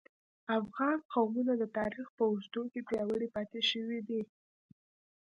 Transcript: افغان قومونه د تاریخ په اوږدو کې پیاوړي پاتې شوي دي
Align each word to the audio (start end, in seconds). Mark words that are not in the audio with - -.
افغان 0.59 0.97
قومونه 1.13 1.53
د 1.57 1.63
تاریخ 1.77 2.07
په 2.17 2.23
اوږدو 2.29 2.61
کې 2.71 2.85
پیاوړي 2.89 3.27
پاتې 3.35 3.59
شوي 3.71 3.99
دي 4.07 4.21